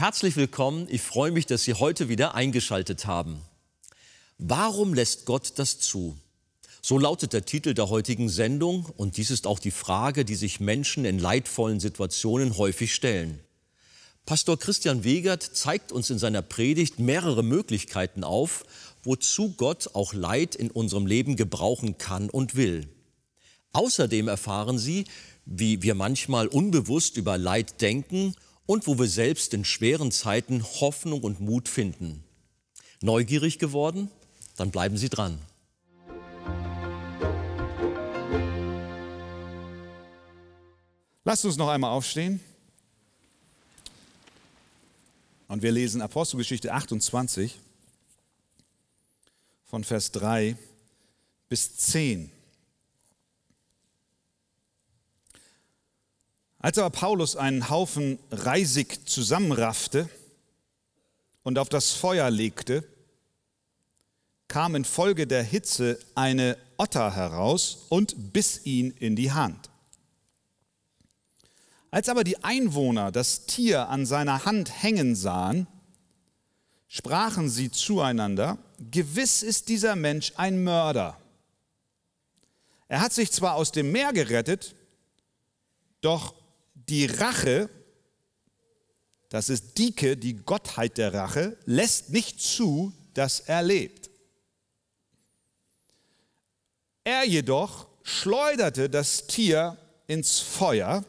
[0.00, 3.42] Herzlich willkommen, ich freue mich, dass Sie heute wieder eingeschaltet haben.
[4.38, 6.16] Warum lässt Gott das zu?
[6.80, 10.58] So lautet der Titel der heutigen Sendung und dies ist auch die Frage, die sich
[10.58, 13.40] Menschen in leidvollen Situationen häufig stellen.
[14.24, 18.64] Pastor Christian Wegert zeigt uns in seiner Predigt mehrere Möglichkeiten auf,
[19.02, 22.88] wozu Gott auch Leid in unserem Leben gebrauchen kann und will.
[23.74, 25.04] Außerdem erfahren Sie,
[25.44, 28.34] wie wir manchmal unbewusst über Leid denken
[28.70, 32.22] und wo wir selbst in schweren Zeiten Hoffnung und Mut finden.
[33.02, 34.12] Neugierig geworden?
[34.56, 35.40] Dann bleiben Sie dran.
[41.24, 42.38] Lasst uns noch einmal aufstehen.
[45.48, 47.58] Und wir lesen Apostelgeschichte 28
[49.64, 50.56] von Vers 3
[51.48, 52.30] bis 10.
[56.60, 60.10] Als aber Paulus einen Haufen Reisig zusammenraffte
[61.42, 62.86] und auf das Feuer legte,
[64.46, 69.70] kam infolge der Hitze eine Otter heraus und biss ihn in die Hand.
[71.90, 75.66] Als aber die Einwohner das Tier an seiner Hand hängen sahen,
[76.88, 78.58] sprachen sie zueinander,
[78.90, 81.18] gewiss ist dieser Mensch ein Mörder.
[82.88, 84.74] Er hat sich zwar aus dem Meer gerettet,
[86.00, 86.39] doch
[86.90, 87.70] die Rache,
[89.28, 94.10] das ist Dike, die Gottheit der Rache, lässt nicht zu, dass er lebt.
[97.04, 101.04] Er jedoch schleuderte das Tier ins Feuer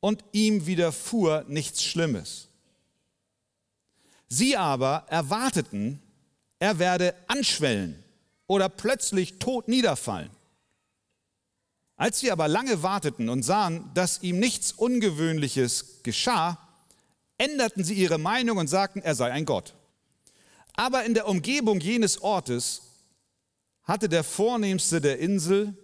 [0.00, 2.48] und ihm widerfuhr nichts Schlimmes.
[4.28, 6.02] Sie aber erwarteten,
[6.58, 8.02] er werde anschwellen
[8.48, 10.30] oder plötzlich tot niederfallen.
[11.96, 16.58] Als sie aber lange warteten und sahen, dass ihm nichts Ungewöhnliches geschah,
[17.38, 19.74] änderten sie ihre Meinung und sagten, er sei ein Gott.
[20.74, 22.82] Aber in der Umgebung jenes Ortes
[23.84, 25.76] hatte der Vornehmste der Insel,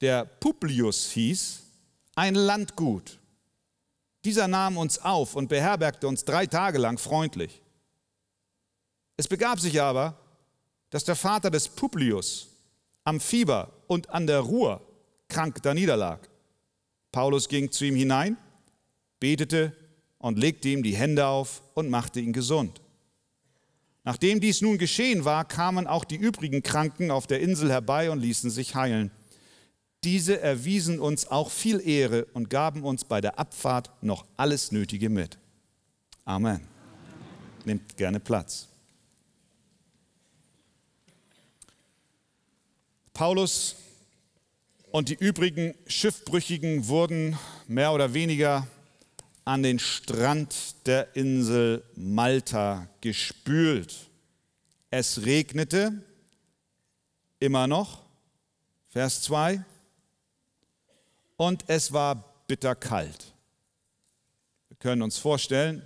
[0.00, 1.60] der Publius hieß,
[2.14, 3.18] ein Landgut.
[4.24, 7.62] Dieser nahm uns auf und beherbergte uns drei Tage lang freundlich.
[9.16, 10.18] Es begab sich aber,
[10.90, 12.48] dass der Vater des Publius
[13.04, 14.85] am Fieber und an der Ruhr
[15.28, 16.28] krank da niederlag.
[17.12, 18.36] Paulus ging zu ihm hinein,
[19.20, 19.72] betete
[20.18, 22.80] und legte ihm die Hände auf und machte ihn gesund.
[24.04, 28.20] Nachdem dies nun geschehen war, kamen auch die übrigen Kranken auf der Insel herbei und
[28.20, 29.10] ließen sich heilen.
[30.04, 35.10] Diese erwiesen uns auch viel Ehre und gaben uns bei der Abfahrt noch alles Nötige
[35.10, 35.38] mit.
[36.24, 36.60] Amen.
[37.64, 38.68] Nehmt gerne Platz.
[43.12, 43.74] Paulus
[44.96, 48.66] und die übrigen Schiffbrüchigen wurden mehr oder weniger
[49.44, 53.94] an den Strand der Insel Malta gespült.
[54.88, 56.02] Es regnete
[57.40, 58.04] immer noch,
[58.88, 59.62] Vers 2,
[61.36, 63.34] und es war bitterkalt.
[64.68, 65.82] Wir können uns vorstellen,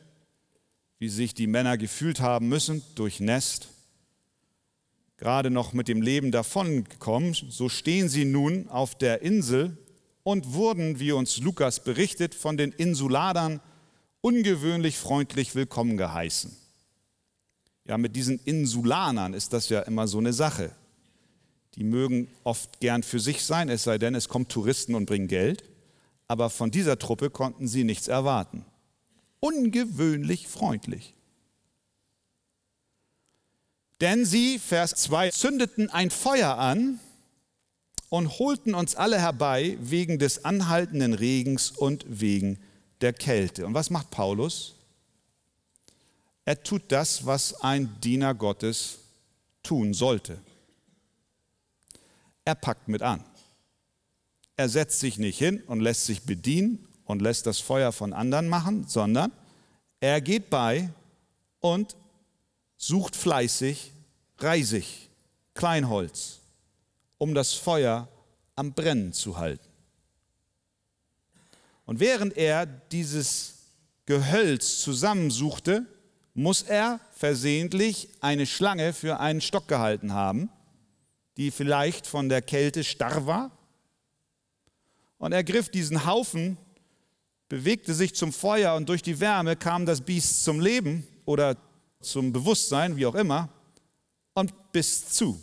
[1.01, 3.71] wie sich die Männer gefühlt haben müssen, durchnässt
[5.21, 7.35] gerade noch mit dem Leben davongekommen.
[7.35, 9.77] So stehen sie nun auf der Insel
[10.23, 13.61] und wurden, wie uns Lukas berichtet, von den Insuladern
[14.23, 16.57] ungewöhnlich freundlich willkommen geheißen.
[17.85, 20.73] Ja, mit diesen Insulanern ist das ja immer so eine Sache.
[21.75, 25.29] Die mögen oft gern für sich sein, es sei denn, es kommen Touristen und bringen
[25.29, 25.65] Geld.
[26.29, 28.65] Aber von dieser Truppe konnten sie nichts erwarten.
[29.41, 31.15] Ungewöhnlich freundlich.
[34.01, 36.99] Denn sie, Vers 2, zündeten ein Feuer an
[38.09, 42.59] und holten uns alle herbei wegen des anhaltenden Regens und wegen
[43.01, 43.67] der Kälte.
[43.67, 44.75] Und was macht Paulus?
[46.45, 48.99] Er tut das, was ein Diener Gottes
[49.63, 50.39] tun sollte.
[52.45, 53.23] Er packt mit an.
[54.57, 58.49] Er setzt sich nicht hin und lässt sich bedienen und lässt das Feuer von anderen
[58.49, 59.33] machen, sondern
[60.01, 60.91] er geht bei
[61.61, 61.97] und
[62.81, 63.93] sucht fleißig
[64.39, 65.11] Reisig,
[65.53, 66.41] Kleinholz,
[67.19, 68.09] um das Feuer
[68.57, 69.69] am Brennen zu halten.
[71.85, 73.57] Und während er dieses
[74.07, 75.85] Gehölz zusammensuchte,
[76.33, 80.49] muss er versehentlich eine Schlange für einen Stock gehalten haben,
[81.37, 83.51] die vielleicht von der Kälte starr war.
[85.19, 86.57] Und er griff diesen Haufen,
[87.51, 91.57] bewegte sich zum Feuer und durch die Wärme kam das Biest zum Leben oder
[92.01, 93.49] zum Bewusstsein, wie auch immer,
[94.35, 95.41] und biss zu.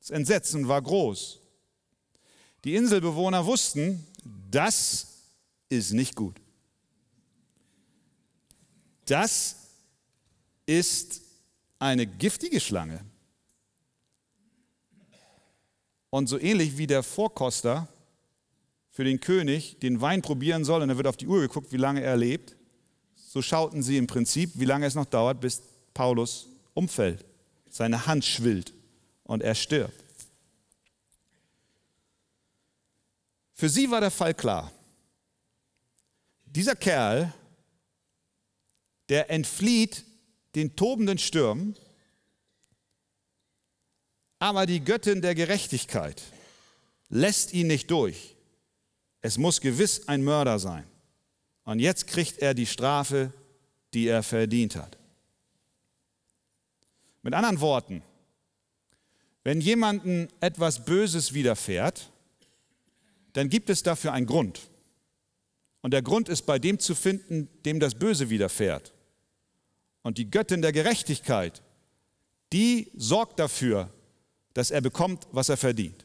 [0.00, 1.40] Das Entsetzen war groß.
[2.64, 4.06] Die Inselbewohner wussten,
[4.50, 5.22] das
[5.68, 6.40] ist nicht gut.
[9.06, 9.56] Das
[10.66, 11.20] ist
[11.78, 13.04] eine giftige Schlange.
[16.08, 17.88] Und so ähnlich wie der Vorkoster
[18.90, 21.76] für den König den Wein probieren soll und er wird auf die Uhr geguckt, wie
[21.76, 22.56] lange er lebt,
[23.34, 25.60] so schauten sie im Prinzip, wie lange es noch dauert, bis
[25.92, 27.24] Paulus umfällt,
[27.68, 28.72] seine Hand schwillt
[29.24, 30.04] und er stirbt.
[33.54, 34.70] Für sie war der Fall klar.
[36.44, 37.34] Dieser Kerl,
[39.08, 40.04] der entflieht
[40.54, 41.76] den tobenden Stürmen,
[44.38, 46.22] aber die Göttin der Gerechtigkeit
[47.08, 48.36] lässt ihn nicht durch.
[49.22, 50.86] Es muss gewiss ein Mörder sein.
[51.64, 53.32] Und jetzt kriegt er die Strafe,
[53.94, 54.98] die er verdient hat.
[57.22, 58.02] Mit anderen Worten,
[59.44, 62.10] wenn jemandem etwas Böses widerfährt,
[63.32, 64.68] dann gibt es dafür einen Grund.
[65.80, 68.92] Und der Grund ist bei dem zu finden, dem das Böse widerfährt.
[70.02, 71.62] Und die Göttin der Gerechtigkeit,
[72.52, 73.90] die sorgt dafür,
[74.54, 76.04] dass er bekommt, was er verdient.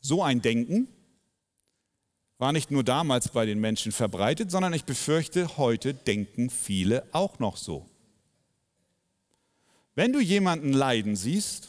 [0.00, 0.88] So ein Denken
[2.38, 7.38] war nicht nur damals bei den Menschen verbreitet, sondern ich befürchte, heute denken viele auch
[7.38, 7.88] noch so.
[9.94, 11.68] Wenn du jemanden leiden siehst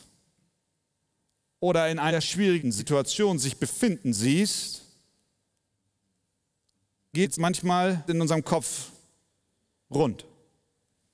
[1.62, 4.82] oder in einer schwierigen Situation sich befinden siehst,
[7.14, 8.92] geht es manchmal in unserem Kopf
[9.90, 10.26] rund.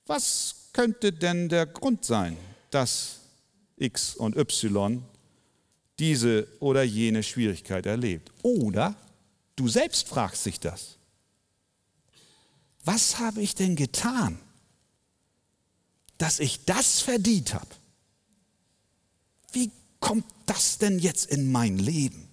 [0.06, 2.36] Was könnte denn der Grund sein,
[2.70, 3.20] dass
[3.76, 5.02] X und Y
[6.00, 8.32] diese oder jene Schwierigkeit erlebt?
[8.42, 8.96] Oder
[9.56, 10.98] du selbst fragst dich das.
[12.84, 14.38] Was habe ich denn getan,
[16.18, 17.68] dass ich das verdient habe?
[19.52, 19.70] Wie
[20.00, 22.28] kommt das denn jetzt in mein Leben?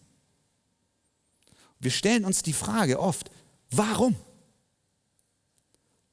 [1.80, 3.32] Wir stellen uns die Frage oft,
[3.72, 4.16] warum?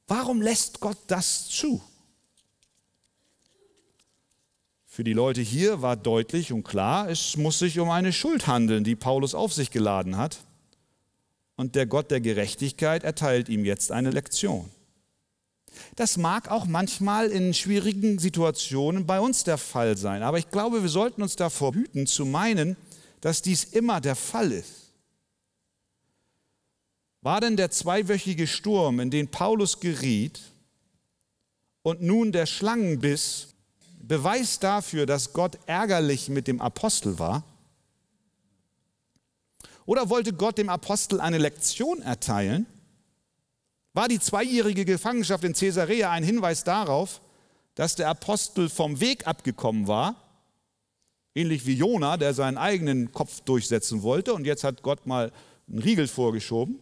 [0.06, 1.82] Warum lässt Gott das zu?
[4.87, 8.82] Für die Leute hier war deutlich und klar, es muss sich um eine Schuld handeln,
[8.82, 10.38] die Paulus auf sich geladen hat.
[11.58, 14.70] Und der Gott der Gerechtigkeit erteilt ihm jetzt eine Lektion.
[15.96, 20.82] Das mag auch manchmal in schwierigen Situationen bei uns der Fall sein, aber ich glaube,
[20.82, 22.76] wir sollten uns davor hüten zu meinen,
[23.20, 24.93] dass dies immer der Fall ist.
[27.22, 30.40] War denn der zweiwöchige Sturm, in den Paulus geriet,
[31.82, 33.49] und nun der Schlangenbiss
[34.00, 37.43] Beweis dafür, dass Gott ärgerlich mit dem Apostel war?
[39.88, 42.67] Oder wollte Gott dem Apostel eine Lektion erteilen?
[43.94, 47.23] War die zweijährige Gefangenschaft in Caesarea ein Hinweis darauf,
[47.75, 50.14] dass der Apostel vom Weg abgekommen war,
[51.35, 55.32] ähnlich wie Jona, der seinen eigenen Kopf durchsetzen wollte und jetzt hat Gott mal
[55.67, 56.79] einen Riegel vorgeschoben?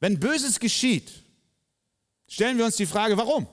[0.00, 1.12] Wenn Böses geschieht,
[2.26, 3.46] stellen wir uns die Frage, warum?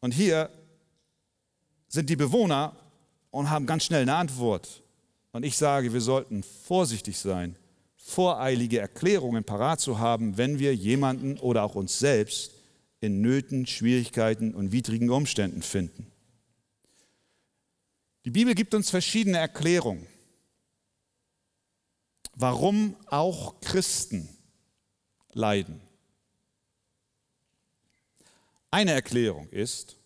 [0.00, 0.50] Und hier
[1.96, 2.76] sind die Bewohner
[3.30, 4.82] und haben ganz schnell eine Antwort.
[5.32, 7.56] Und ich sage, wir sollten vorsichtig sein,
[7.96, 12.52] voreilige Erklärungen parat zu haben, wenn wir jemanden oder auch uns selbst
[13.00, 16.12] in Nöten, Schwierigkeiten und widrigen Umständen finden.
[18.24, 20.06] Die Bibel gibt uns verschiedene Erklärungen,
[22.34, 24.28] warum auch Christen
[25.32, 25.80] leiden.
[28.70, 29.96] Eine Erklärung ist,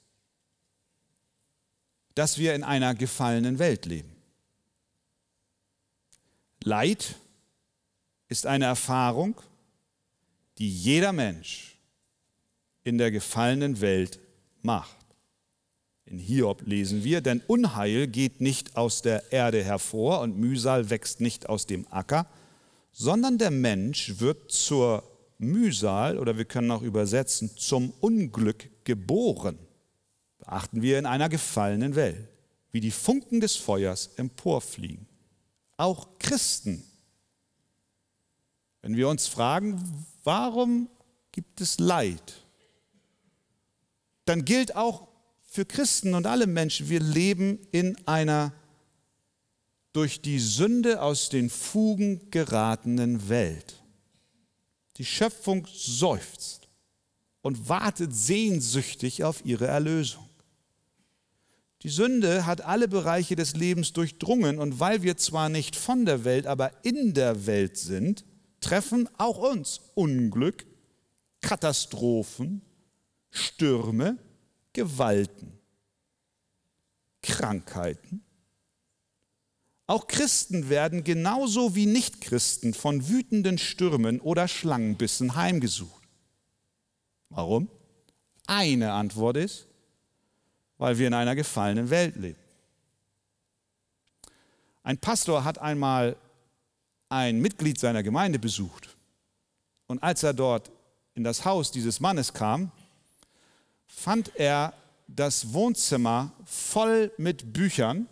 [2.14, 4.10] dass wir in einer gefallenen Welt leben.
[6.62, 7.14] Leid
[8.28, 9.40] ist eine Erfahrung,
[10.58, 11.78] die jeder Mensch
[12.84, 14.20] in der gefallenen Welt
[14.62, 14.96] macht.
[16.04, 21.20] In Hiob lesen wir, denn Unheil geht nicht aus der Erde hervor und Mühsal wächst
[21.20, 22.26] nicht aus dem Acker,
[22.92, 25.04] sondern der Mensch wird zur
[25.38, 29.58] Mühsal oder wir können auch übersetzen zum Unglück geboren.
[30.50, 32.28] Beachten wir in einer gefallenen Welt,
[32.72, 35.06] wie die Funken des Feuers emporfliegen
[35.80, 36.84] auch Christen.
[38.82, 40.90] Wenn wir uns fragen, warum
[41.32, 42.44] gibt es Leid,
[44.26, 45.08] dann gilt auch
[45.44, 48.52] für Christen und alle Menschen, wir leben in einer
[49.92, 53.82] durch die Sünde aus den Fugen geratenen Welt.
[54.98, 56.68] Die Schöpfung seufzt
[57.40, 60.29] und wartet sehnsüchtig auf ihre Erlösung.
[61.82, 66.24] Die Sünde hat alle Bereiche des Lebens durchdrungen und weil wir zwar nicht von der
[66.24, 68.24] Welt, aber in der Welt sind,
[68.60, 70.66] treffen auch uns Unglück,
[71.40, 72.60] Katastrophen,
[73.30, 74.18] Stürme,
[74.74, 75.58] Gewalten,
[77.22, 78.22] Krankheiten.
[79.86, 86.06] Auch Christen werden genauso wie Nichtchristen von wütenden Stürmen oder Schlangenbissen heimgesucht.
[87.30, 87.68] Warum?
[88.46, 89.66] Eine Antwort ist,
[90.80, 92.40] weil wir in einer gefallenen Welt leben.
[94.82, 96.16] Ein Pastor hat einmal
[97.10, 98.96] ein Mitglied seiner Gemeinde besucht.
[99.86, 100.72] Und als er dort
[101.14, 102.72] in das Haus dieses Mannes kam,
[103.86, 104.72] fand er
[105.06, 108.08] das Wohnzimmer voll mit Büchern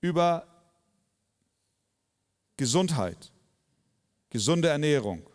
[0.00, 0.46] über
[2.56, 3.32] Gesundheit,
[4.30, 5.28] gesunde Ernährung,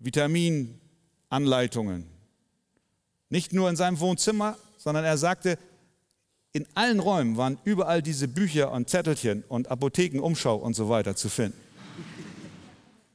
[0.00, 2.19] Vitaminanleitungen.
[3.30, 5.58] Nicht nur in seinem Wohnzimmer, sondern er sagte,
[6.52, 11.28] in allen Räumen waren überall diese Bücher und Zettelchen und Apothekenumschau und so weiter zu
[11.28, 11.58] finden.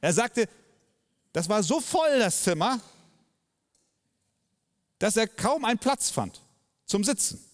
[0.00, 0.48] Er sagte,
[1.32, 2.80] das war so voll, das Zimmer,
[4.98, 6.40] dass er kaum einen Platz fand
[6.86, 7.44] zum Sitzen.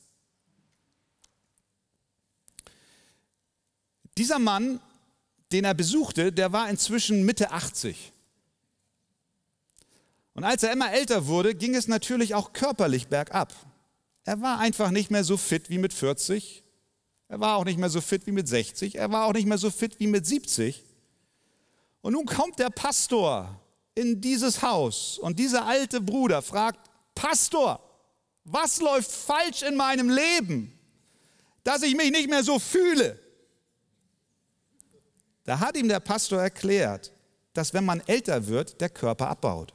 [4.17, 4.79] Dieser Mann,
[5.51, 8.13] den er besuchte, der war inzwischen Mitte 80.
[10.35, 13.53] Und als er immer älter wurde, ging es natürlich auch körperlich bergab.
[14.25, 16.65] Er war einfach nicht mehr so fit wie mit 40.
[17.29, 18.97] Er war auch nicht mehr so fit wie mit 60.
[18.97, 20.85] Er war auch nicht mehr so fit wie mit 70.
[22.01, 23.61] Und nun kommt der Pastor
[23.95, 27.81] in dieses Haus und dieser alte Bruder fragt, Pastor,
[28.45, 30.79] was läuft falsch in meinem Leben,
[31.63, 33.19] dass ich mich nicht mehr so fühle?
[35.45, 37.13] Da hat ihm der Pastor erklärt,
[37.53, 39.75] dass wenn man älter wird, der Körper abbaut.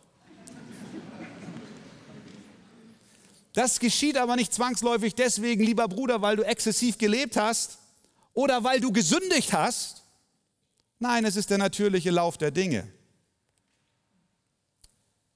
[3.57, 7.79] Das geschieht aber nicht zwangsläufig deswegen, lieber Bruder, weil du exzessiv gelebt hast
[8.35, 10.03] oder weil du gesündigt hast.
[10.99, 12.87] Nein, es ist der natürliche Lauf der Dinge.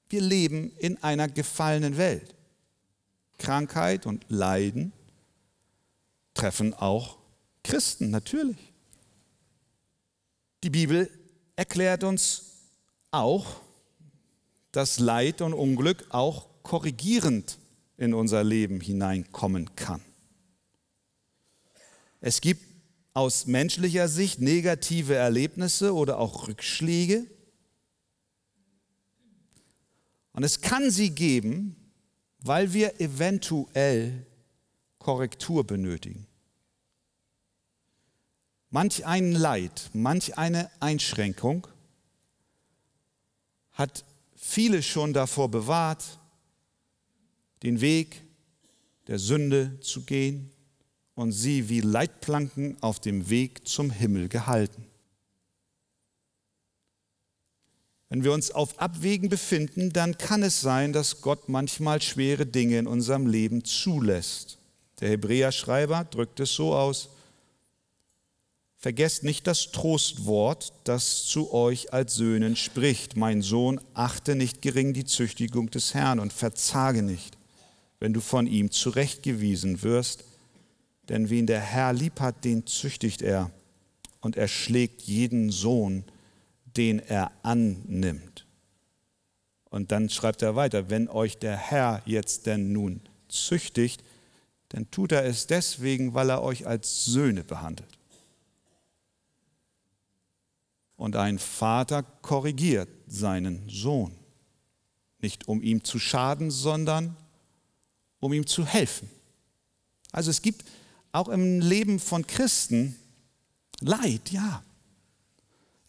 [0.08, 2.36] Wir leben in einer gefallenen Welt.
[3.40, 4.94] Krankheit und Leiden
[6.36, 7.18] treffen auch
[7.63, 8.72] Christen, natürlich.
[10.63, 11.10] Die Bibel
[11.56, 12.68] erklärt uns
[13.10, 13.48] auch,
[14.72, 17.58] dass Leid und Unglück auch korrigierend
[18.01, 20.01] in unser Leben hineinkommen kann.
[22.20, 22.65] Es gibt
[23.13, 27.27] aus menschlicher Sicht negative Erlebnisse oder auch Rückschläge.
[30.31, 31.75] Und es kann sie geben,
[32.39, 34.25] weil wir eventuell
[34.98, 36.25] Korrektur benötigen.
[38.72, 41.67] Manch ein Leid, manch eine Einschränkung
[43.74, 44.05] hat
[44.36, 46.21] viele schon davor bewahrt,
[47.63, 48.22] den Weg
[49.08, 50.51] der Sünde zu gehen
[51.15, 54.86] und sie wie Leitplanken auf dem Weg zum Himmel gehalten.
[58.10, 62.77] Wenn wir uns auf Abwägen befinden, dann kann es sein, dass Gott manchmal schwere Dinge
[62.77, 64.58] in unserem Leben zulässt.
[65.00, 67.10] Der Hebräerschreiber drückt es so aus,
[68.77, 73.15] Vergesst nicht das Trostwort, das zu euch als Söhnen spricht.
[73.15, 77.38] Mein Sohn, achte nicht gering die Züchtigung des Herrn und verzage nicht
[78.01, 80.25] wenn du von ihm zurechtgewiesen wirst.
[81.08, 83.51] Denn wen der Herr lieb hat, den züchtigt er
[84.20, 86.03] und er schlägt jeden Sohn,
[86.65, 88.46] den er annimmt.
[89.70, 94.03] Und dann schreibt er weiter, wenn euch der Herr jetzt denn nun züchtigt,
[94.70, 98.00] dann tut er es deswegen, weil er euch als Söhne behandelt.
[100.96, 104.15] Und ein Vater korrigiert seinen Sohn,
[105.20, 107.15] nicht um ihm zu schaden, sondern
[108.22, 109.10] um ihm zu helfen.
[110.13, 110.63] Also es gibt
[111.12, 112.96] auch im Leben von Christen
[113.82, 114.63] Leid, ja.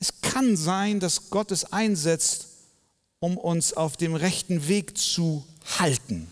[0.01, 2.49] Es kann sein, dass Gott es einsetzt,
[3.21, 5.47] um uns auf dem rechten Weg zu
[5.79, 6.27] halten.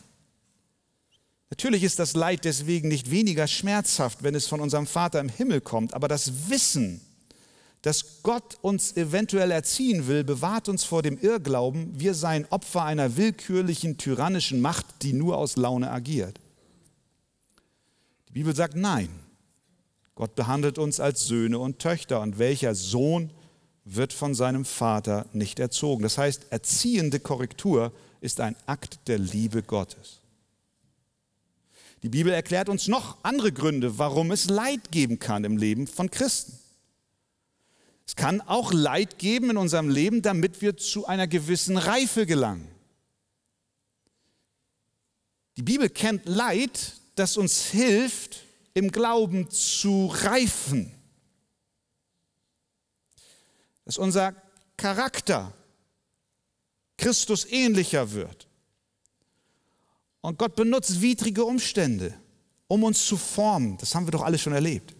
[1.51, 5.61] Natürlich ist das Leid deswegen nicht weniger schmerzhaft, wenn es von unserem Vater im Himmel
[5.61, 7.01] kommt, aber das Wissen,
[7.83, 13.17] dass Gott uns eventuell erziehen will, bewahrt uns vor dem Irrglauben, wir seien Opfer einer
[13.17, 16.39] willkürlichen, tyrannischen Macht, die nur aus Laune agiert.
[18.29, 19.09] Die Bibel sagt nein.
[20.15, 23.31] Gott behandelt uns als Söhne und Töchter und welcher Sohn
[23.85, 26.03] wird von seinem Vater nicht erzogen.
[26.03, 30.21] Das heißt, erziehende Korrektur ist ein Akt der Liebe Gottes.
[32.03, 36.11] Die Bibel erklärt uns noch andere Gründe, warum es Leid geben kann im Leben von
[36.11, 36.60] Christen.
[38.07, 42.69] Es kann auch Leid geben in unserem Leben, damit wir zu einer gewissen Reife gelangen.
[45.57, 50.93] Die Bibel kennt Leid, das uns hilft, im Glauben zu reifen.
[53.85, 54.35] Dass unser
[54.77, 55.53] Charakter
[56.97, 58.47] Christus ähnlicher wird.
[60.21, 62.15] Und Gott benutzt widrige Umstände,
[62.69, 63.79] um uns zu formen.
[63.79, 64.95] Das haben wir doch alle schon erlebt.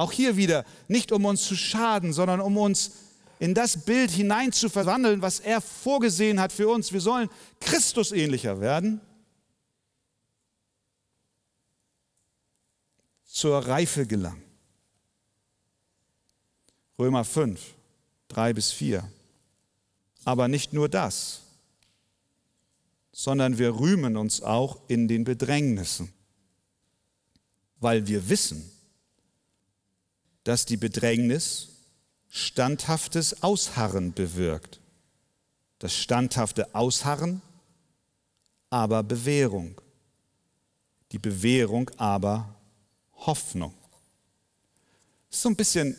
[0.00, 2.92] Auch hier wieder, nicht um uns zu schaden, sondern um uns
[3.38, 6.90] in das Bild hinein zu verwandeln, was er vorgesehen hat für uns.
[6.90, 7.28] Wir sollen
[7.60, 9.02] Christus ähnlicher werden.
[13.26, 14.42] Zur Reife gelangen.
[16.98, 17.60] Römer 5,
[18.28, 19.06] 3 bis 4.
[20.24, 21.42] Aber nicht nur das,
[23.12, 26.10] sondern wir rühmen uns auch in den Bedrängnissen,
[27.80, 28.69] weil wir wissen,
[30.44, 31.68] dass die Bedrängnis
[32.28, 34.80] standhaftes Ausharren bewirkt.
[35.78, 37.42] Das standhafte Ausharren,
[38.70, 39.80] aber Bewährung.
[41.12, 42.54] Die Bewährung aber
[43.14, 43.74] Hoffnung.
[45.28, 45.96] Das ist so ein bisschen,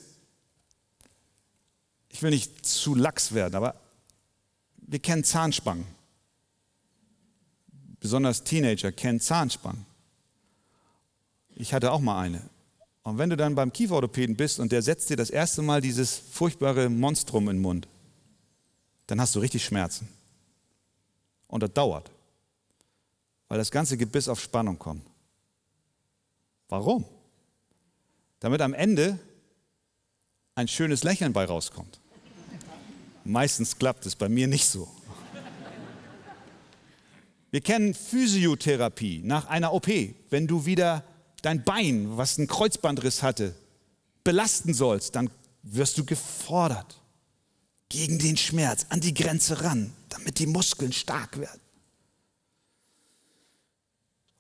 [2.10, 3.76] ich will nicht zu lax werden, aber
[4.78, 5.86] wir kennen Zahnspangen.
[8.00, 9.86] Besonders Teenager kennen Zahnspangen.
[11.56, 12.42] Ich hatte auch mal eine.
[13.04, 16.18] Und wenn du dann beim Kieferorthopäden bist und der setzt dir das erste Mal dieses
[16.18, 17.88] furchtbare Monstrum in den Mund,
[19.08, 20.08] dann hast du richtig Schmerzen.
[21.48, 22.12] Und das dauert,
[23.48, 25.06] weil das ganze Gebiss auf Spannung kommt.
[26.70, 27.04] Warum?
[28.40, 29.20] Damit am Ende
[30.56, 32.00] ein schönes Lächeln bei rauskommt.
[33.24, 34.88] Meistens klappt es bei mir nicht so.
[37.52, 39.90] Wir kennen Physiotherapie nach einer OP,
[40.30, 41.04] wenn du wieder
[41.42, 43.56] dein Bein, was einen Kreuzbandriss hatte,
[44.24, 45.30] belasten sollst, dann
[45.64, 47.02] wirst du gefordert,
[47.90, 51.60] gegen den Schmerz an die Grenze ran, damit die Muskeln stark werden.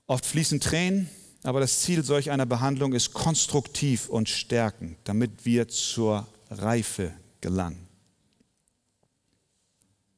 [0.08, 1.10] Oft fließen Tränen,
[1.44, 7.88] aber das Ziel solch einer Behandlung ist konstruktiv und stärkend, damit wir zur Reife gelangen.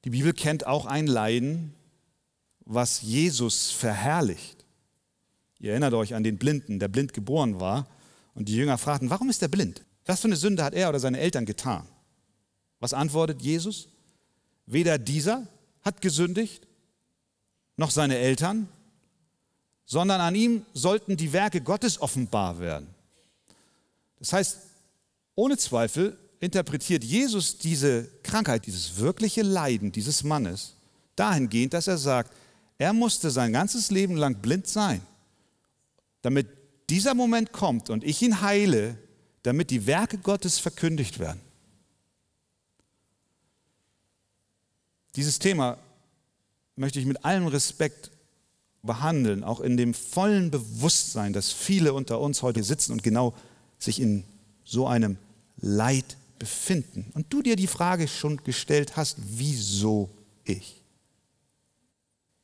[0.04, 1.74] Die Bibel kennt auch ein Leiden,
[2.65, 4.62] was Jesus verherrlicht.
[5.63, 7.88] Ihr erinnert euch an den Blinden, der blind geboren war.
[8.36, 9.86] Und die Jünger fragten, warum ist er blind?
[10.06, 11.88] Was für eine Sünde hat er oder seine Eltern getan?
[12.82, 13.88] Was antwortet Jesus?
[14.65, 15.47] Weder dieser
[15.82, 16.67] hat gesündigt,
[17.78, 18.67] noch seine Eltern,
[19.86, 22.89] sondern an ihm sollten die Werke Gottes offenbar werden.
[24.19, 24.58] Das heißt,
[25.36, 30.76] ohne Zweifel interpretiert Jesus diese Krankheit, dieses wirkliche Leiden dieses Mannes
[31.15, 32.34] dahingehend, dass er sagt,
[32.78, 35.02] er musste sein ganzes Leben lang blind sein
[36.23, 36.47] damit
[36.89, 38.97] dieser Moment kommt und ich ihn heile,
[39.43, 41.39] damit die Werke Gottes verkündigt werden.
[45.15, 45.77] Dieses Thema
[46.75, 48.09] möchte ich mit allem Respekt
[48.81, 53.33] behandeln, auch in dem vollen Bewusstsein, dass viele unter uns heute sitzen und genau
[53.77, 54.23] sich in
[54.63, 55.17] so einem
[55.57, 57.12] Leid befinden.
[57.13, 60.09] Und du dir die Frage schon gestellt hast, wieso
[60.43, 60.81] ich?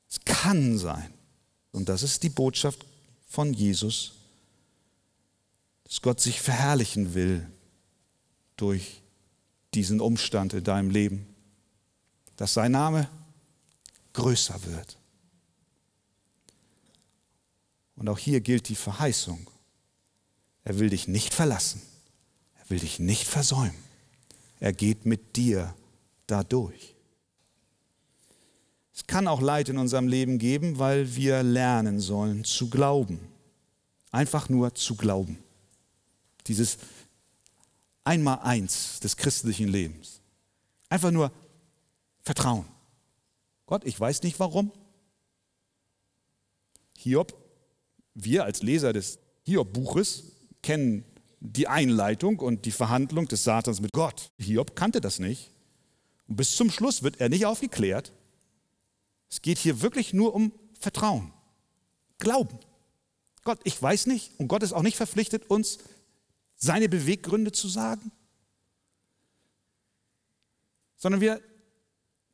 [0.09, 1.13] Es kann sein,
[1.71, 2.85] und das ist die Botschaft
[3.29, 4.13] von Jesus,
[5.85, 7.47] dass Gott sich verherrlichen will
[8.57, 9.01] durch
[9.73, 11.25] diesen Umstand in deinem Leben,
[12.35, 13.07] dass sein Name
[14.13, 14.97] größer wird.
[17.95, 19.49] Und auch hier gilt die Verheißung.
[20.63, 21.81] Er will dich nicht verlassen.
[22.59, 23.77] Er will dich nicht versäumen.
[24.59, 25.73] Er geht mit dir
[26.27, 26.95] dadurch.
[28.99, 33.17] Es kann auch Leid in unserem Leben geben, weil wir lernen sollen zu glauben.
[34.11, 35.37] Einfach nur zu glauben.
[36.47, 36.77] Dieses
[38.03, 40.19] Einmal-Eins des christlichen Lebens.
[40.89, 41.31] Einfach nur
[42.23, 42.65] Vertrauen.
[43.67, 44.69] Gott, ich weiß nicht warum.
[46.97, 47.33] Hiob,
[48.15, 50.23] wir als Leser des Hiob-Buches
[50.61, 51.05] kennen
[51.39, 54.29] die Einleitung und die Verhandlung des Satans mit Gott.
[54.37, 55.51] Hiob kannte das nicht.
[56.27, 58.11] Und bis zum Schluss wird er nicht aufgeklärt.
[59.29, 61.31] Es geht hier wirklich nur um Vertrauen,
[62.17, 62.57] Glauben.
[63.43, 65.79] Gott, ich weiß nicht und Gott ist auch nicht verpflichtet, uns
[66.57, 68.11] seine Beweggründe zu sagen,
[70.97, 71.41] sondern wir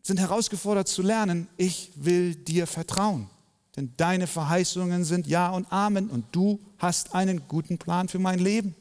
[0.02, 3.30] sind herausgefordert zu lernen, ich will dir vertrauen.
[3.76, 8.40] Denn deine Verheißungen sind Ja und Amen und du hast einen guten Plan für mein
[8.40, 8.76] Leben.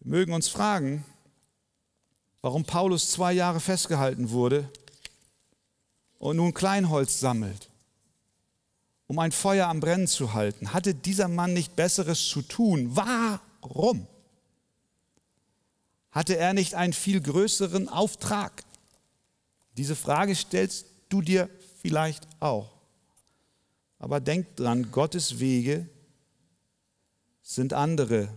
[0.00, 1.04] Wir mögen uns fragen,
[2.40, 4.70] warum Paulus zwei Jahre festgehalten wurde
[6.20, 7.70] und nun Kleinholz sammelt,
[9.06, 12.94] um ein Feuer am Brennen zu halten, hatte dieser Mann nicht Besseres zu tun?
[12.94, 14.06] Warum?
[16.12, 18.62] Hatte er nicht einen viel größeren Auftrag?
[19.76, 21.48] Diese Frage stellst du dir
[21.80, 22.70] vielleicht auch.
[23.98, 25.88] Aber denk dran, Gottes Wege
[27.42, 28.28] sind andere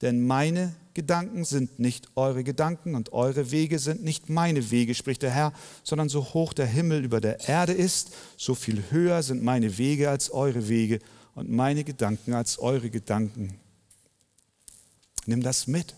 [0.00, 5.22] denn meine Gedanken sind nicht eure Gedanken und eure Wege sind nicht meine Wege, spricht
[5.22, 9.42] der Herr, sondern so hoch der Himmel über der Erde ist, so viel höher sind
[9.42, 11.00] meine Wege als eure Wege
[11.34, 13.60] und meine Gedanken als eure Gedanken.
[15.26, 15.94] Nimm das mit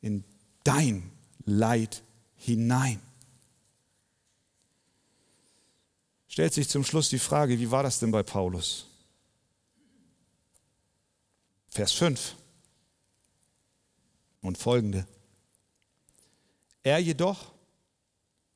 [0.00, 0.24] in
[0.64, 1.10] dein
[1.44, 2.02] Leid
[2.36, 3.00] hinein.
[6.28, 8.86] Stellt sich zum Schluss die Frage, wie war das denn bei Paulus?
[11.68, 12.36] Vers 5
[14.46, 15.06] und folgende.
[16.82, 17.52] Er jedoch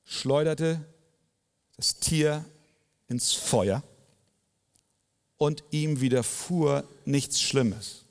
[0.05, 0.85] schleuderte
[1.77, 2.45] das Tier
[3.09, 3.83] ins Feuer
[5.37, 8.05] und ihm widerfuhr nichts Schlimmes.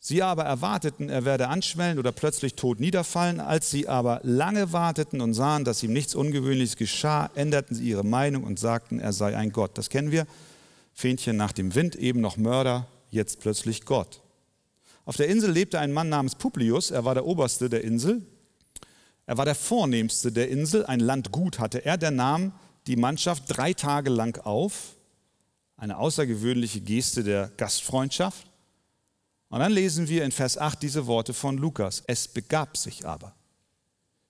[0.00, 3.40] Sie aber erwarteten, er werde anschwellen oder plötzlich tot niederfallen.
[3.40, 8.04] Als sie aber lange warteten und sahen, dass ihm nichts Ungewöhnliches geschah, änderten sie ihre
[8.04, 9.76] Meinung und sagten, er sei ein Gott.
[9.76, 10.26] Das kennen wir.
[10.94, 14.20] Fähnchen nach dem Wind, eben noch Mörder, jetzt plötzlich Gott.
[15.08, 18.20] Auf der Insel lebte ein Mann namens Publius, er war der Oberste der Insel.
[19.24, 22.52] Er war der Vornehmste der Insel, ein Landgut hatte er, der nahm
[22.86, 24.96] die Mannschaft drei Tage lang auf,
[25.78, 28.50] eine außergewöhnliche Geste der Gastfreundschaft.
[29.48, 32.02] Und dann lesen wir in Vers 8 diese Worte von Lukas.
[32.06, 33.34] Es begab sich aber.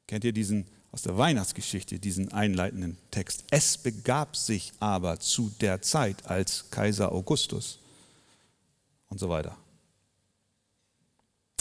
[0.06, 3.46] Kennt ihr diesen aus der Weihnachtsgeschichte, diesen einleitenden Text?
[3.50, 7.80] Es begab sich aber zu der Zeit als Kaiser Augustus
[9.08, 9.58] und so weiter.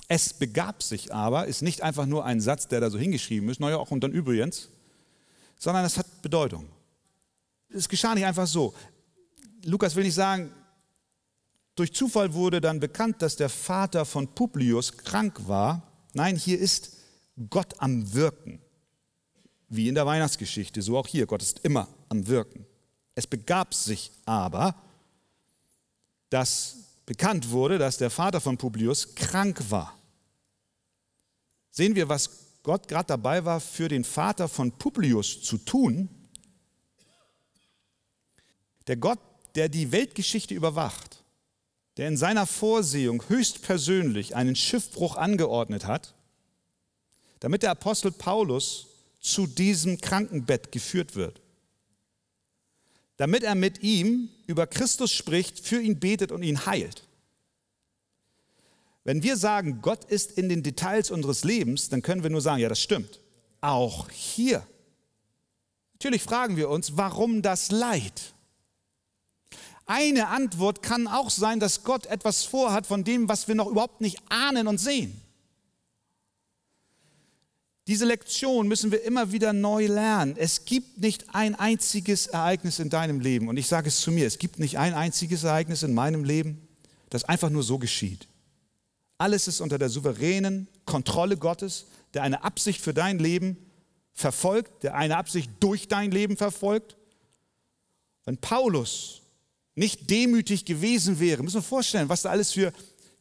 [0.07, 3.59] Es begab sich aber, ist nicht einfach nur ein Satz, der da so hingeschrieben ist,
[3.59, 4.69] naja, auch und dann übrigens,
[5.57, 6.69] sondern es hat Bedeutung.
[7.69, 8.73] Es geschah nicht einfach so.
[9.65, 10.51] Lukas will nicht sagen,
[11.75, 15.83] durch Zufall wurde dann bekannt, dass der Vater von Publius krank war.
[16.13, 16.97] Nein, hier ist
[17.49, 18.59] Gott am Wirken.
[19.69, 21.25] Wie in der Weihnachtsgeschichte, so auch hier.
[21.27, 22.65] Gott ist immer am Wirken.
[23.13, 24.75] Es begab sich aber,
[26.29, 29.97] dass bekannt wurde, dass der Vater von Publius krank war
[31.77, 32.31] sehen wir, was
[32.63, 36.09] Gott gerade dabei war, für den Vater von Publius zu tun.
[38.87, 39.19] Der Gott,
[39.53, 41.23] der die Weltgeschichte überwacht,
[41.97, 46.15] der in seiner Vorsehung höchstpersönlich einen Schiffbruch angeordnet hat,
[47.39, 48.87] damit der Apostel Paulus
[49.21, 51.41] zu diesem Krankenbett geführt wird.
[53.17, 57.03] Damit er mit ihm über Christus spricht, für ihn betet und ihn heilt.
[59.03, 62.61] Wenn wir sagen, Gott ist in den Details unseres Lebens, dann können wir nur sagen,
[62.61, 63.21] ja, das stimmt.
[63.61, 64.65] Auch hier.
[65.93, 68.33] Natürlich fragen wir uns, warum das Leid?
[69.85, 74.01] Eine Antwort kann auch sein, dass Gott etwas vorhat von dem, was wir noch überhaupt
[74.01, 75.21] nicht ahnen und sehen.
[77.87, 80.35] Diese Lektion müssen wir immer wieder neu lernen.
[80.37, 83.47] Es gibt nicht ein einziges Ereignis in deinem Leben.
[83.47, 86.67] Und ich sage es zu mir, es gibt nicht ein einziges Ereignis in meinem Leben,
[87.09, 88.27] das einfach nur so geschieht.
[89.17, 93.57] Alles ist unter der souveränen Kontrolle Gottes, der eine Absicht für dein Leben
[94.13, 96.97] verfolgt, der eine Absicht durch dein Leben verfolgt.
[98.25, 99.21] Wenn Paulus
[99.75, 102.73] nicht demütig gewesen wäre, müssen wir vorstellen, was da alles für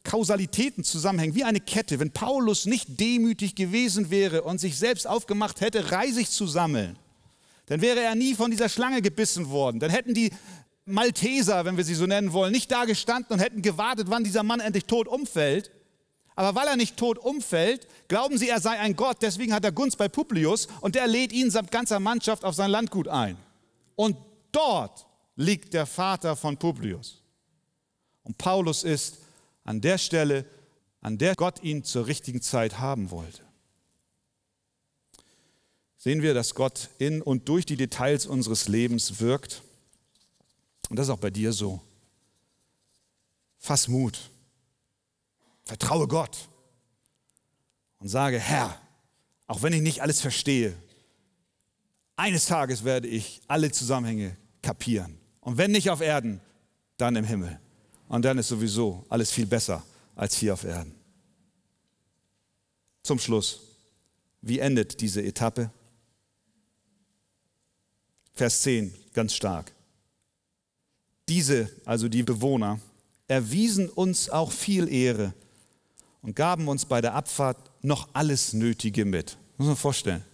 [0.07, 1.99] Kausalitäten zusammenhängen, wie eine Kette.
[1.99, 6.97] Wenn Paulus nicht demütig gewesen wäre und sich selbst aufgemacht hätte, Reisig zu sammeln,
[7.67, 9.81] dann wäre er nie von dieser Schlange gebissen worden.
[9.81, 10.31] Dann hätten die
[10.85, 14.45] Malteser, wenn wir sie so nennen wollen, nicht da gestanden und hätten gewartet, wann dieser
[14.45, 15.73] Mann endlich tot umfällt,
[16.37, 19.17] aber weil er nicht tot umfällt, glauben sie, er sei ein Gott.
[19.23, 22.71] Deswegen hat er Gunst bei Publius und der lädt ihn samt ganzer Mannschaft auf sein
[22.71, 23.37] Landgut ein.
[23.97, 24.17] Und
[24.53, 27.23] dort liegt der Vater von Publius.
[28.23, 29.19] Und Paulus ist
[29.67, 30.47] an der Stelle,
[31.01, 33.43] an der Gott ihn zur richtigen Zeit haben wollte.
[35.97, 39.63] Sehen wir, dass Gott in und durch die Details unseres Lebens wirkt.
[40.89, 41.83] Und das ist auch bei dir so.
[43.59, 44.31] Fass Mut.
[45.65, 46.49] Vertraue Gott
[47.99, 48.81] und sage, Herr,
[49.49, 50.77] auch wenn ich nicht alles verstehe,
[52.15, 55.19] eines Tages werde ich alle Zusammenhänge kapieren.
[55.41, 56.41] Und wenn nicht auf Erden,
[56.99, 57.59] dann im Himmel.
[58.09, 59.83] Und dann ist sowieso alles viel besser
[60.15, 60.95] als hier auf Erden.
[63.03, 63.61] Zum Schluss,
[64.43, 65.71] wie endet diese Etappe?
[68.33, 69.73] Vers 10, ganz stark.
[71.29, 72.81] Diese, also die Bewohner,
[73.29, 75.35] erwiesen uns auch viel Ehre
[76.23, 79.37] und gaben uns bei der Abfahrt noch alles Nötige mit.
[79.57, 80.25] Muss man vorstellen.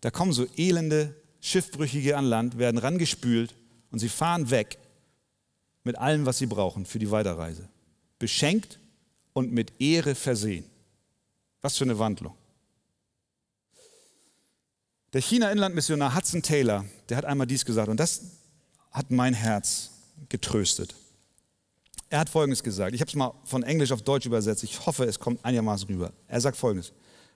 [0.00, 3.54] Da kommen so elende Schiffbrüchige an Land, werden rangespült
[3.90, 4.78] und sie fahren weg
[5.88, 7.66] mit allem, was sie brauchen für die Weiterreise.
[8.18, 8.78] Beschenkt
[9.32, 10.66] und mit Ehre versehen.
[11.62, 12.34] Was für eine Wandlung.
[15.14, 18.20] Der China-Inlandmissionar Hudson Taylor, der hat einmal dies gesagt und das
[18.90, 19.92] hat mein Herz
[20.28, 20.94] getröstet.
[22.10, 22.94] Er hat Folgendes gesagt.
[22.94, 24.64] Ich habe es mal von Englisch auf Deutsch übersetzt.
[24.64, 26.12] Ich hoffe, es kommt einigermaßen rüber.
[26.26, 26.92] Er sagt Folgendes.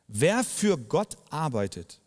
[0.09, 2.03] Wer für Gott arbeitet,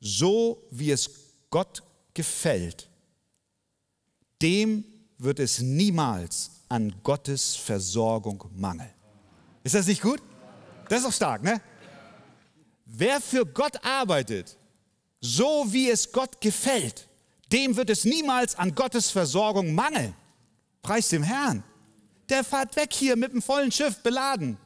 [0.00, 1.08] so wie es
[1.48, 2.88] Gott gefällt,
[4.42, 4.84] dem
[5.22, 8.90] wird es niemals an Gottes Versorgung mangeln.
[9.62, 10.22] Ist das nicht gut?
[10.88, 11.60] Das ist doch stark, ne?
[12.84, 14.56] Wer für Gott arbeitet,
[15.20, 17.08] so wie es Gott gefällt,
[17.52, 20.14] dem wird es niemals an Gottes Versorgung mangeln.
[20.82, 21.62] Preis dem Herrn.
[22.28, 24.56] Der fährt weg hier mit dem vollen Schiff beladen.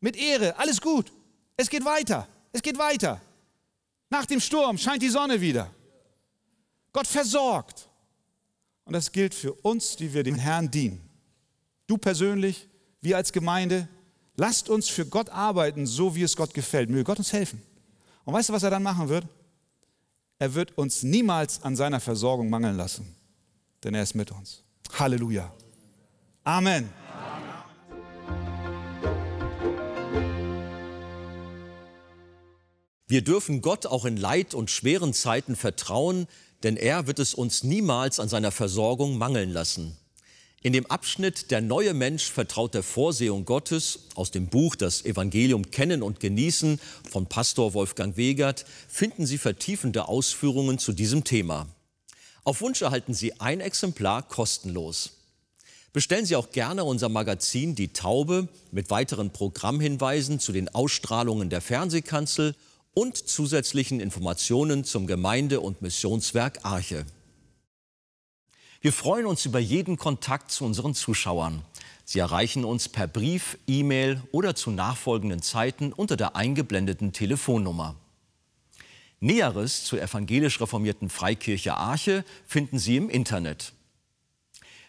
[0.00, 1.12] Mit Ehre, alles gut.
[1.56, 2.28] Es geht weiter.
[2.52, 3.20] Es geht weiter.
[4.10, 5.70] Nach dem Sturm scheint die Sonne wieder.
[6.92, 7.88] Gott versorgt.
[8.86, 11.00] Und das gilt für uns, die wir dem Herrn dienen.
[11.88, 12.68] Du persönlich,
[13.02, 13.88] wir als Gemeinde,
[14.36, 16.88] lasst uns für Gott arbeiten, so wie es Gott gefällt.
[16.88, 17.60] Möge Gott uns helfen.
[18.24, 19.26] Und weißt du, was er dann machen wird?
[20.38, 23.16] Er wird uns niemals an seiner Versorgung mangeln lassen,
[23.82, 24.62] denn er ist mit uns.
[24.92, 25.52] Halleluja.
[26.44, 26.88] Amen.
[33.08, 36.28] Wir dürfen Gott auch in Leid und schweren Zeiten vertrauen,
[36.62, 39.96] denn er wird es uns niemals an seiner Versorgung mangeln lassen.
[40.62, 45.70] In dem Abschnitt Der neue Mensch vertraut der Vorsehung Gottes aus dem Buch Das Evangelium
[45.70, 51.68] kennen und genießen von Pastor Wolfgang Wegert finden Sie vertiefende Ausführungen zu diesem Thema.
[52.42, 55.12] Auf Wunsch erhalten Sie ein Exemplar kostenlos.
[55.92, 61.60] Bestellen Sie auch gerne unser Magazin Die Taube mit weiteren Programmhinweisen zu den Ausstrahlungen der
[61.60, 62.54] Fernsehkanzel
[62.98, 67.04] und zusätzlichen Informationen zum Gemeinde- und Missionswerk Arche.
[68.80, 71.60] Wir freuen uns über jeden Kontakt zu unseren Zuschauern.
[72.06, 77.96] Sie erreichen uns per Brief, E-Mail oder zu nachfolgenden Zeiten unter der eingeblendeten Telefonnummer.
[79.20, 83.74] Näheres zur evangelisch reformierten Freikirche Arche finden Sie im Internet.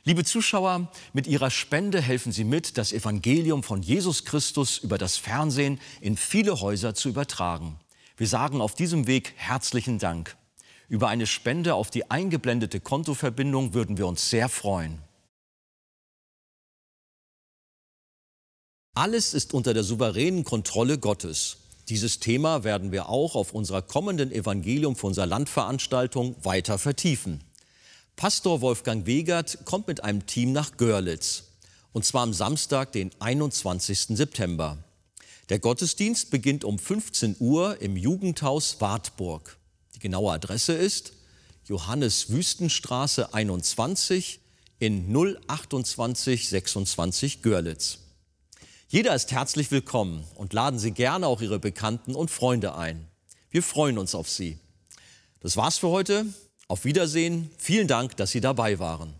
[0.05, 5.17] Liebe Zuschauer, mit Ihrer Spende helfen Sie mit, das Evangelium von Jesus Christus über das
[5.17, 7.77] Fernsehen in viele Häuser zu übertragen.
[8.17, 10.35] Wir sagen auf diesem Weg herzlichen Dank.
[10.89, 15.03] Über eine Spende auf die eingeblendete Kontoverbindung würden wir uns sehr freuen.
[18.95, 21.57] Alles ist unter der souveränen Kontrolle Gottes.
[21.89, 27.43] Dieses Thema werden wir auch auf unserer kommenden Evangelium für unser Landveranstaltung weiter vertiefen.
[28.15, 31.43] Pastor Wolfgang Wegert kommt mit einem Team nach Görlitz.
[31.93, 34.17] Und zwar am Samstag, den 21.
[34.17, 34.79] September.
[35.49, 39.57] Der Gottesdienst beginnt um 15 Uhr im Jugendhaus Wartburg.
[39.95, 41.13] Die genaue Adresse ist
[41.63, 44.41] Johannes Wüstenstraße 21
[44.79, 47.99] in 02826 Görlitz.
[48.89, 53.07] Jeder ist herzlich willkommen und laden Sie gerne auch Ihre Bekannten und Freunde ein.
[53.49, 54.59] Wir freuen uns auf Sie.
[55.39, 56.25] Das war's für heute.
[56.67, 57.49] Auf Wiedersehen.
[57.57, 59.13] Vielen Dank, dass Sie dabei waren.